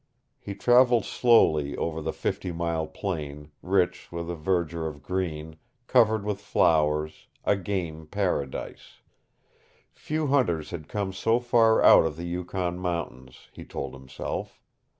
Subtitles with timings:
[0.39, 6.25] He traveled slowly over the fifty mile plain rich with a verdure of green, covered
[6.25, 9.01] with flowers, a game paradise.
[9.93, 14.59] Few hunters had come so far out of the Yukon mountains, he told himself.